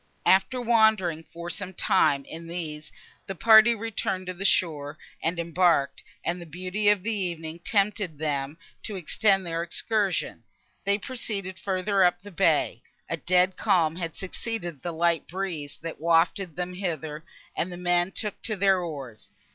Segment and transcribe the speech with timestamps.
[0.25, 2.91] After wandering, for some time, in these,
[3.27, 8.17] the party returned to the shore and embarked; and, the beauty of the evening tempting
[8.17, 10.43] them to extend their excursion,
[10.85, 12.81] they proceeded further up the bay.
[13.11, 17.23] A dead calm had succeeded the light breeze, that wafted them hither,
[17.55, 19.29] and the men took to their oars.